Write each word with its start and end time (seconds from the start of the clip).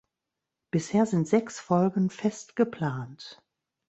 Bisher 0.71 1.05
sind 1.05 1.27
sechs 1.27 1.59
Folgen 1.59 2.09
fest 2.09 2.55
geplant. 2.55 3.39